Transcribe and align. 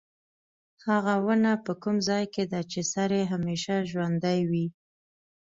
هغه 0.87 1.15
ونه 1.25 1.51
په 1.65 1.71
کوم 1.81 1.95
ځای 2.09 2.23
کې 2.33 2.43
ده 2.51 2.61
چې 2.71 2.79
سړی 2.93 3.21
همیشه 3.33 3.75
ژوندی 3.91 4.39
وي. 4.49 4.67